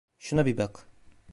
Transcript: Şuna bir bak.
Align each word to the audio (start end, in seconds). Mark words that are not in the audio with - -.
Şuna 0.19 0.45
bir 0.45 0.57
bak. 0.57 0.87